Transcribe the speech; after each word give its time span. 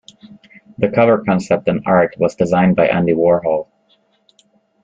The 0.79 0.89
cover 0.89 1.23
concept 1.23 1.67
and 1.67 1.83
art 1.85 2.15
was 2.17 2.33
designed 2.33 2.75
by 2.75 2.87
Andy 2.87 3.13
Warhol. 3.13 3.67